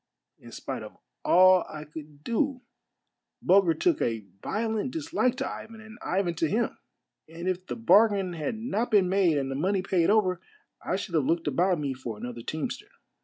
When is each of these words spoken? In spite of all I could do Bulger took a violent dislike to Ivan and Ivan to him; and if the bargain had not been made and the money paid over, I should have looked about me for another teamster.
In 0.39 0.51
spite 0.51 0.81
of 0.81 0.97
all 1.23 1.63
I 1.69 1.83
could 1.83 2.23
do 2.23 2.61
Bulger 3.39 3.75
took 3.75 4.01
a 4.01 4.25
violent 4.41 4.89
dislike 4.89 5.35
to 5.35 5.47
Ivan 5.47 5.79
and 5.79 5.99
Ivan 6.01 6.33
to 6.37 6.49
him; 6.49 6.75
and 7.29 7.47
if 7.47 7.67
the 7.67 7.75
bargain 7.75 8.33
had 8.33 8.57
not 8.57 8.89
been 8.89 9.07
made 9.09 9.37
and 9.37 9.51
the 9.51 9.55
money 9.55 9.83
paid 9.83 10.09
over, 10.09 10.41
I 10.83 10.95
should 10.95 11.13
have 11.13 11.25
looked 11.25 11.45
about 11.45 11.77
me 11.77 11.93
for 11.93 12.17
another 12.17 12.41
teamster. 12.41 12.87